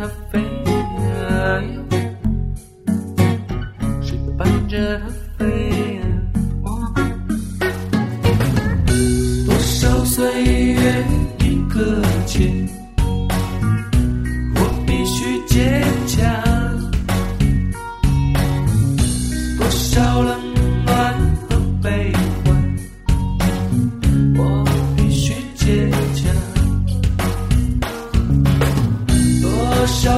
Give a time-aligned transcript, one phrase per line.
[0.00, 0.49] have.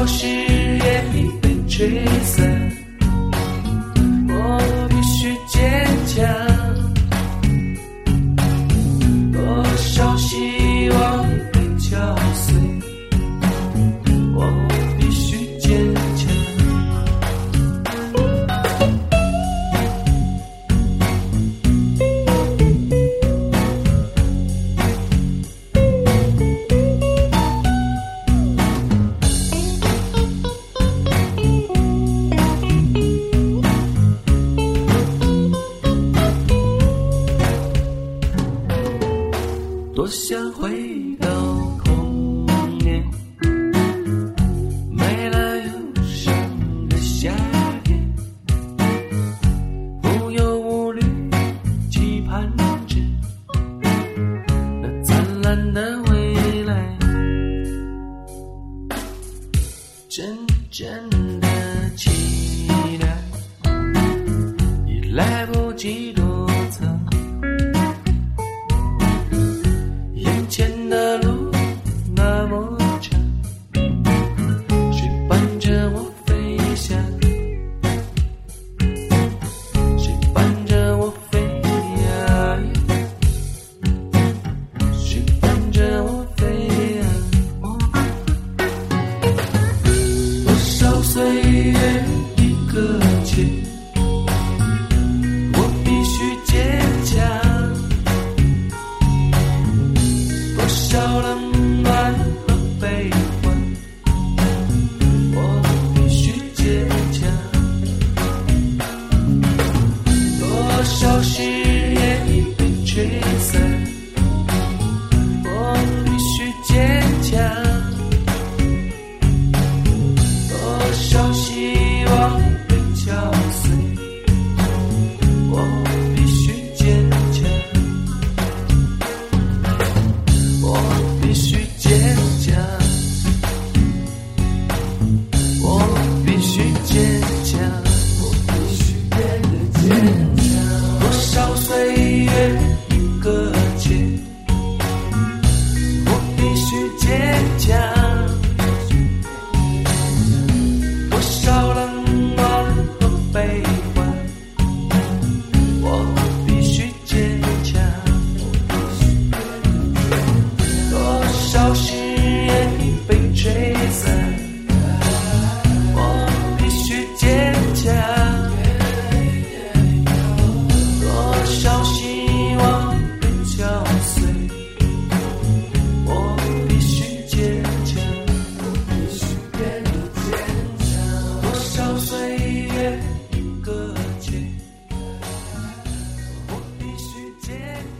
[0.07, 2.52] 誓言已被吹散
[40.03, 40.69] 我想回
[41.21, 41.29] 到
[41.85, 42.45] 童
[42.81, 43.09] 年
[44.91, 46.35] 没了忧伤
[46.89, 47.33] 的夏
[47.85, 48.13] 天
[50.03, 51.01] 无忧无虑
[51.89, 52.53] 期盼
[52.89, 52.97] 着
[54.83, 56.99] 那灿烂的未来
[60.09, 60.37] 真
[60.69, 60.91] 正
[61.39, 61.47] 的
[61.97, 62.67] 期
[62.99, 63.07] 待
[64.85, 66.32] 已来不及躲
[70.53, 71.42] 前的路。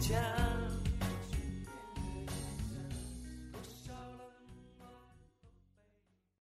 [0.03, 0.42] child.